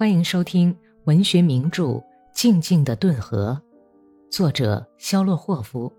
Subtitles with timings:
[0.00, 0.74] 欢迎收听
[1.04, 1.84] 文学名著
[2.32, 3.60] 《静静的顿河》，
[4.34, 5.92] 作者肖洛霍夫，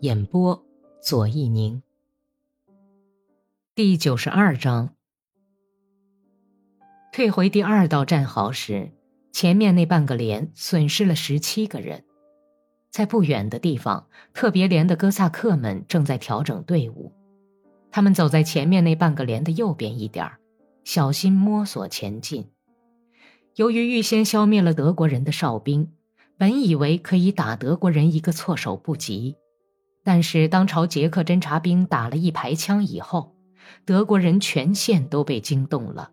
[0.00, 0.62] 演播
[1.00, 1.82] 左一宁。
[3.74, 4.90] 第九十二章。
[7.14, 8.92] 退回第二道战壕时，
[9.32, 12.04] 前面那半个连损失了十七个人。
[12.90, 17.10] 在不远的地方，特别连的哥萨克们正在调整队伍。
[17.90, 20.38] 他们走在前面那半个连的右边一点儿，
[20.84, 22.46] 小心摸索前进。
[23.56, 25.92] 由于预先消灭了德国人的哨兵，
[26.38, 29.36] 本以为可以打德国人一个措手不及，
[30.04, 33.34] 但是当朝捷克侦察兵打了一排枪以后，
[33.84, 36.10] 德国人全线都被惊动了。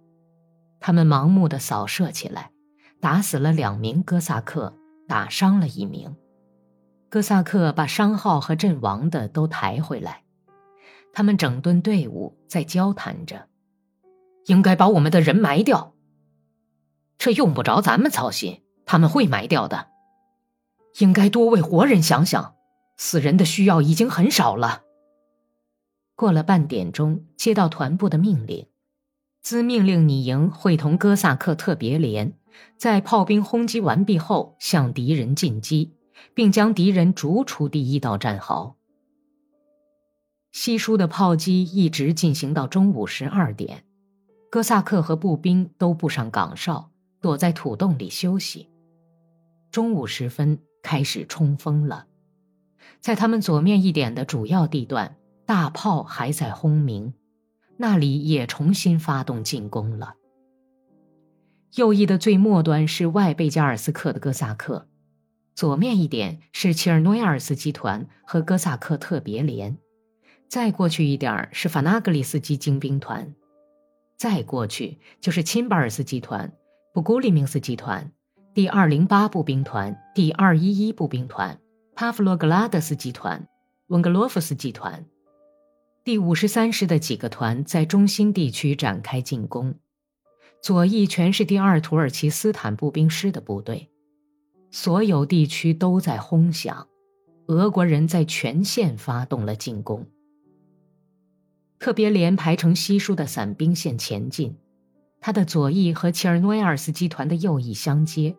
[0.79, 2.51] 他们盲目的扫射起来，
[2.99, 4.75] 打死了两名哥萨克，
[5.07, 6.15] 打伤了一名。
[7.09, 10.23] 哥萨克把伤号和阵亡的都抬回来，
[11.13, 13.47] 他们整顿队伍，在交谈着，
[14.47, 15.93] 应该把我们的人埋掉。
[17.27, 19.89] 这用不着咱们操心，他们会埋掉的。
[20.99, 22.55] 应该多为活人想想，
[22.95, 24.83] 死人的需要已经很少了。
[26.15, 28.67] 过了半点钟，接到团部的命令，
[29.41, 32.31] 兹命令你营会同哥萨克特别连，
[32.77, 35.97] 在炮兵轰击完毕后向敌人进击。
[36.33, 38.75] 并将敌人逐出第一道战壕。
[40.51, 43.83] 稀疏的炮击一直进行到中午十二点，
[44.49, 46.89] 哥萨克和步兵都布上岗哨，
[47.21, 48.69] 躲在土洞里休息。
[49.71, 52.07] 中午时分开始冲锋了，
[52.99, 57.13] 在他们左面一点的主要地段，大炮还在轰鸣，
[57.77, 60.15] 那里也重新发动进攻了。
[61.75, 64.87] 右翼的最末端是外贝加尔斯克的哥萨克。
[65.53, 69.79] 左面一点是切尔诺亚尔斯集团和哥萨克特别连，
[70.47, 73.33] 再过去一点是法纳格里斯基精兵团，
[74.15, 76.53] 再过去就是钦巴尔斯集团、
[76.97, 78.11] 布古里明斯集团、
[78.55, 81.61] 第二零八步兵团、第二一一步兵团、
[81.93, 83.47] 帕夫洛格拉德斯集团、
[83.89, 85.05] 温格罗夫斯集团，
[86.03, 89.75] 第五十三师的几个团在中心地区展开进攻，
[90.59, 93.91] 左翼全是第二土耳其斯坦步兵师的部队。
[94.71, 96.87] 所有地区都在轰响，
[97.45, 100.07] 俄国人在全线发动了进攻。
[101.77, 104.57] 特别连排成稀疏的散兵线前进，
[105.27, 108.37] 他的左翼和切尔诺亚尔斯集团的右翼相接。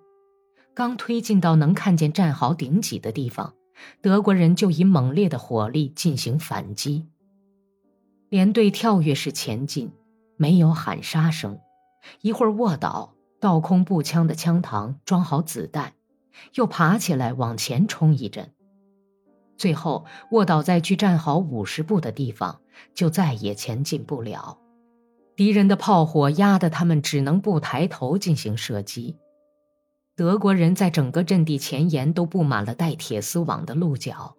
[0.72, 3.52] 刚推进到能看见战壕顶脊的地方，
[4.00, 7.06] 德国人就以猛烈的火力进行反击。
[8.30, 9.92] 连队跳跃式前进，
[10.38, 11.60] 没有喊杀声，
[12.22, 15.92] 一会儿卧倒，倒空步枪的枪膛，装好子弹。
[16.54, 18.54] 又爬起来往前冲一阵，
[19.58, 22.62] 最后卧倒在距战壕五十步的地方，
[22.94, 24.58] 就再也前进不了。
[25.38, 29.16] 敌人的炮火压得他们只能不抬头进行射击。
[30.16, 34.34] 德国人在整个阵地前沿都布满了带铁丝网的鹿角。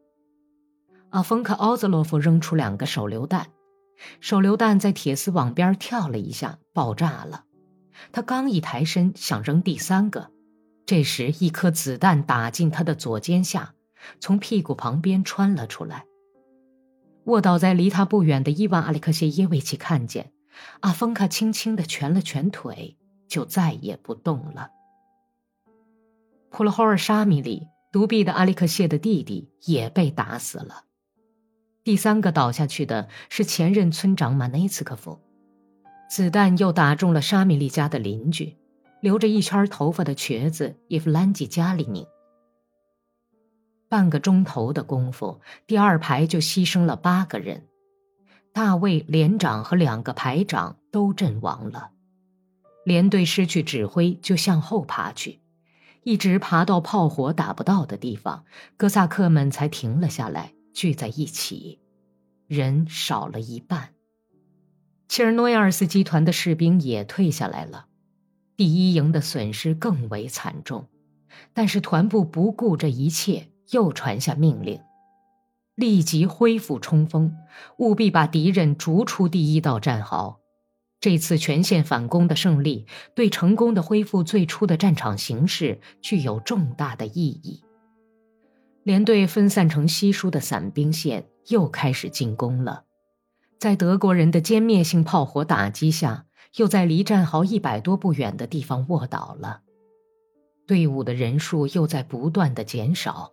[1.12, 3.48] 阿冯克奥兹洛夫扔出两个手榴弹，
[4.20, 7.46] 手榴弹在铁丝网边跳了一下，爆炸了。
[8.12, 10.30] 他刚一抬身想扔第三个。
[10.86, 13.74] 这时，一颗子弹打进他的左肩下，
[14.20, 16.04] 从屁股旁边穿了出来。
[17.24, 20.34] 卧倒在离他不远的伊万·阿里克谢耶维奇看见，
[20.82, 24.72] 阿峰卡轻轻地蜷了蜷腿，就再也不动了。
[26.50, 30.86] 普罗霍尔沙米里，独臂的阿里克谢的弟弟，也被打死了。
[31.84, 35.20] 第三个倒下去的是前任村长马内茨科夫，
[36.10, 38.58] 子弹又打中了沙米利家的邻居。
[39.02, 42.06] 留着一圈头发的瘸子伊夫兰吉加里宁。
[43.88, 47.69] 半个钟头的功夫，第二排就牺牲了八个人，
[48.54, 51.92] 大卫连长和两个排长都阵亡了。
[52.86, 55.40] 连队失去指挥，就向后爬去，
[56.04, 58.46] 一直爬到炮火打不到的地方，
[58.78, 61.80] 哥萨克们才停了下来，聚在一起，
[62.48, 63.94] 人少了一半。
[65.08, 67.88] 切尔诺亚尔斯集团的士兵也退下来了。
[68.56, 70.88] 第一营的损失更为惨重，
[71.54, 74.82] 但是团部不顾这一切，又传下命令，
[75.80, 77.34] 立即恢复冲锋，
[77.78, 80.40] 务必把敌人逐出第一道战壕。
[81.00, 82.86] 这次全线反攻的胜利，
[83.16, 87.64] 对成功的恢复最初的战场形势具有重大的意义。
[88.84, 92.84] 连队分散成稀疏的散兵线，又开始进攻了，
[93.58, 96.26] 在德国人的歼灭性炮火打击下。
[96.56, 99.62] 又在离战壕一百多步远的地方卧倒了，
[100.66, 103.32] 队伍的人数又在不断的减少，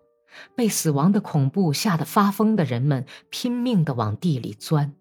[0.55, 4.94] 被死亡的恐怖吓得发疯的人们拼命的往地里钻，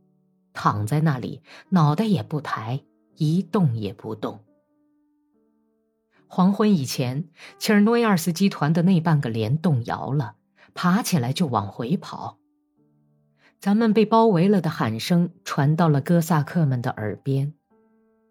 [0.53, 2.83] 躺在那里，脑袋也不抬，
[3.15, 4.41] 一动也不动。
[6.27, 7.29] 黄昏以前，
[7.59, 10.35] 切尔诺亚尔斯集团的那半个连动摇了，
[10.73, 12.37] 爬起来就往回跑。
[13.59, 17.53] 咱们被包围了的喊声传到了哥萨克们的耳边，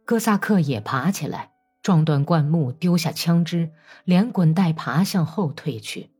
[0.04, 1.52] 哥萨克也爬起来，
[1.82, 3.70] 撞断灌木，丢下枪支，
[4.04, 6.10] 连滚带爬向后退去。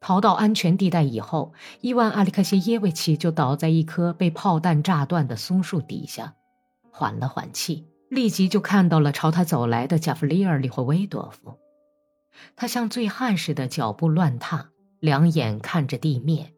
[0.00, 1.52] 逃到安全地带以后，
[1.82, 6.34] 伊万·阿里克谢耶维奇就倒在一棵被炮弹炸断的松树底下，
[6.90, 11.58] 缓了缓气，立即就看到了朝他走来的贾弗里尔·里霍维多夫。
[12.56, 14.70] 他像醉汉似的脚步乱踏，
[15.00, 16.54] 两眼看着地面，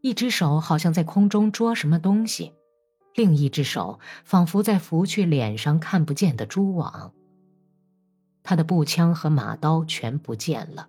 [0.00, 2.52] 一只手好像在空中捉什么东西，
[3.14, 7.12] 另一只手仿佛在拂去脸上看不见的蛛网。
[8.42, 10.88] 他的步枪和马刀全不见了。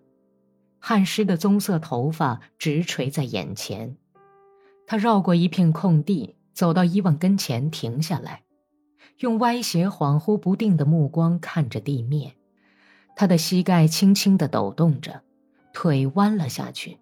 [0.86, 3.96] 汗湿的棕色头发直垂在眼前，
[4.86, 8.44] 他绕过一片空地，走到伊万跟前，停下来，
[9.20, 12.34] 用歪斜、恍惚不定的目光看着地面。
[13.16, 15.22] 他的膝盖轻轻地抖动着，
[15.72, 17.00] 腿弯了下去。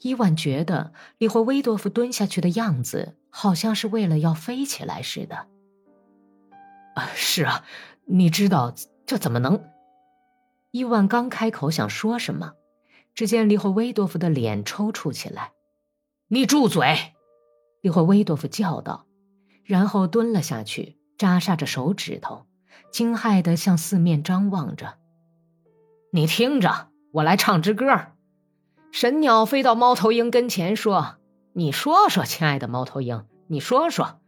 [0.00, 5.48] 伊万觉得里霍威多夫蹲下去的样子，好像是为了要飞起来似的。
[6.94, 7.64] 啊，是啊，
[8.04, 8.72] 你知道
[9.04, 9.64] 这怎么能？
[10.70, 12.52] 伊万刚开口想说什么。
[13.16, 15.52] 只见利霍威多夫的脸抽搐起来
[16.28, 17.14] ，“你住嘴！”
[17.80, 19.06] 利霍威多夫叫道，
[19.64, 22.46] 然后蹲了下去，扎煞着手指头，
[22.92, 24.98] 惊骇地向四面张望着。
[26.12, 27.86] “你听着，我来唱支歌。”
[28.92, 31.16] 神鸟飞到猫头鹰跟前说
[31.54, 34.20] ：“你说说，亲爱的猫头鹰，你说说，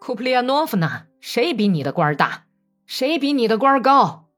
[0.00, 1.04] 库普利亚诺夫呢？
[1.20, 2.44] 谁比你的官大？
[2.86, 4.28] 谁比你的官高？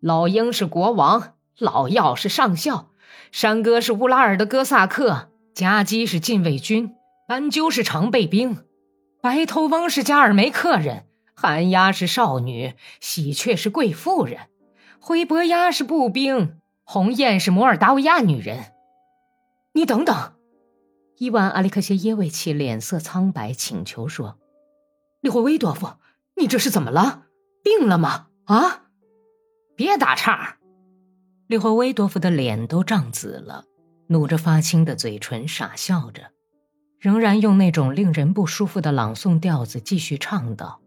[0.00, 2.88] 老鹰是国王，老药是上校。”
[3.30, 6.94] 山歌是乌拉尔的哥萨克，夹击是禁卫军，
[7.26, 8.58] 斑鸠是常备兵，
[9.22, 14.48] 白头翁是加尔梅克人，寒鸦是少女，喜鹊是贵妇人，
[15.00, 18.72] 灰伯鸦是步兵，红雁是摩尔达维亚女人。
[19.72, 20.34] 你等等，
[21.16, 24.38] 伊万·阿里克谢耶维奇脸色苍白，请求说
[25.22, 25.94] ：“利霍维多夫，
[26.36, 27.22] 你这是怎么了？
[27.62, 28.26] 病了吗？
[28.44, 28.82] 啊？
[29.74, 30.58] 别打岔。”
[31.52, 33.66] 利霍威多夫的脸都涨紫了，
[34.06, 36.30] 努着发青的嘴唇傻笑着，
[36.98, 40.80] 仍然用那种令人不舒服的朗诵调子继续唱道：“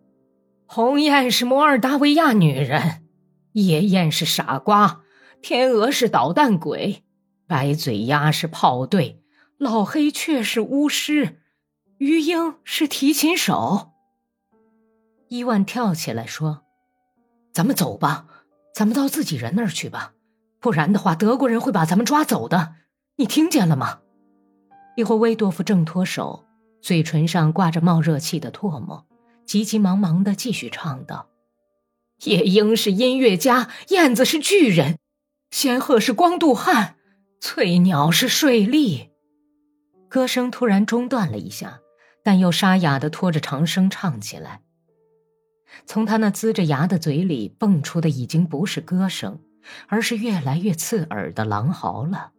[0.66, 3.04] 红雁是摩尔达维亚女人，
[3.52, 5.04] 夜雁是傻瓜，
[5.40, 7.04] 天鹅是捣蛋鬼，
[7.46, 9.22] 白嘴鸭是炮队，
[9.60, 11.38] 老黑雀是巫师，
[12.00, 13.92] 鱼鹰是提琴手。”
[15.30, 16.64] 伊万跳起来说
[17.54, 18.26] ：“咱们走吧，
[18.74, 20.14] 咱们到自己人那儿去吧。”
[20.66, 22.74] 不然的话，德国人会把咱们抓走的。
[23.18, 24.00] 你听见了吗？
[24.96, 26.44] 利霍威多夫挣脱手，
[26.82, 29.06] 嘴唇上挂着冒热气的唾沫，
[29.46, 31.28] 急急忙忙的继续唱道
[32.26, 34.98] ：“夜莺是音乐家，燕子是巨人，
[35.52, 36.96] 仙鹤是光度汉，
[37.40, 39.12] 翠鸟是睡丽。”
[40.10, 41.82] 歌声突然中断了一下，
[42.24, 44.62] 但又沙哑的拖着长声唱起来。
[45.86, 49.40] 从他那呲着牙的嘴里蹦出的已经不是歌声。
[49.88, 52.32] 而是越来越刺耳的狼嚎了。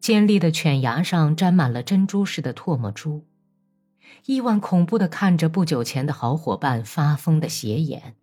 [0.00, 3.26] 尖利的犬牙上沾满了珍珠似的唾沫珠。
[4.26, 8.16] 伊万恐怖的看着不久前的好伙伴发疯的斜眼，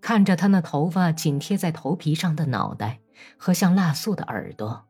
[0.00, 3.00] 看着他那头发紧贴在头皮上的脑袋
[3.36, 4.84] 和像蜡素的耳朵。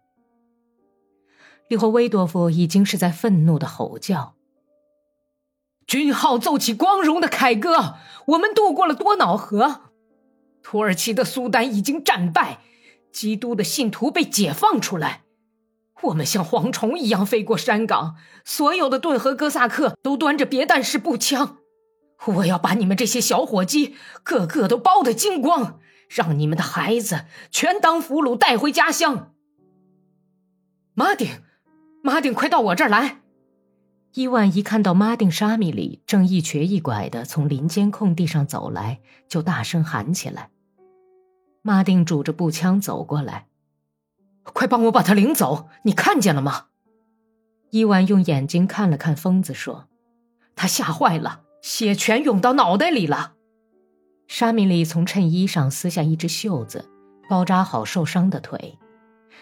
[1.68, 4.34] 利霍威多夫已经是在愤怒的吼叫
[5.86, 9.80] ：“军号奏起光荣的凯歌，我们渡过了多瑙河。”
[10.68, 12.58] 土耳其的苏丹已经战败，
[13.12, 15.22] 基督的信徒被解放出来。
[16.02, 21.58] 我们像蝗虫一样飞过山岗，所有的顿河哥萨克都端着别弹式步枪。
[22.24, 23.94] 我要把你们这些小伙计
[24.24, 29.34] 个个都剥得精光，让你们的孩子全当俘虏带回家乡。
[30.94, 31.28] 马丁，
[32.02, 33.20] 马丁，快到我这儿来！
[34.14, 40.50] 伊万一看到马丁沙米里正一瘸一拐的从林间空地上走来，就大声喊起来。
[41.66, 43.48] 马丁拄着步枪走过来，
[44.44, 45.68] 快帮我把他领走！
[45.82, 46.66] 你看见了吗？
[47.70, 49.88] 伊万用眼睛看了看疯子，说
[50.54, 53.34] ：“他吓坏了，血全涌到脑袋里了。”
[54.28, 56.88] 沙米里从衬衣上撕下一只袖子，
[57.28, 58.78] 包扎好受伤的腿。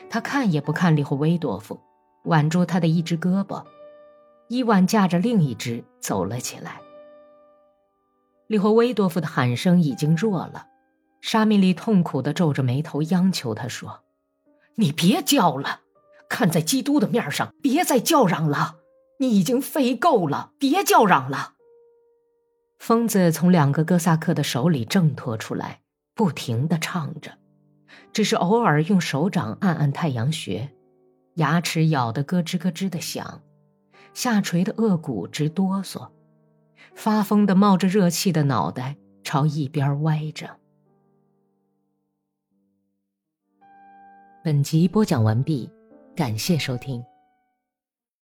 [0.09, 1.79] 他看也不看利霍威多夫，
[2.25, 3.63] 挽住他的一只胳膊。
[4.49, 6.81] 伊万架着另一只走了起来。
[8.47, 10.69] 利霍威多夫的喊声已经弱了。
[11.27, 14.05] 沙米利痛苦的皱着眉头，央求他说
[14.77, 15.81] ：“你别叫了，
[16.29, 18.77] 看在基督的面上，别再叫嚷了。
[19.21, 21.55] 你已经飞够了，别叫嚷了。”
[22.79, 25.81] 疯子从两个哥萨克的手里挣脱出来，
[26.15, 27.39] 不停的唱着，
[28.13, 30.75] 只是偶尔用手掌按按太阳穴，
[31.37, 33.41] 牙齿咬得咯吱咯吱的响，
[34.13, 36.11] 下垂的颚骨直哆嗦，
[36.95, 40.59] 发疯的冒着热气的脑袋朝一边歪着。
[44.45, 45.67] 本集播讲完毕
[46.15, 47.03] 感谢收听。